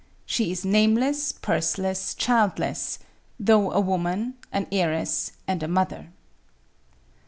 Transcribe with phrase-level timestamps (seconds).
[0.25, 2.97] She is nameless, purseless, childless
[3.39, 6.09] though a woman, an heiress, and a mother.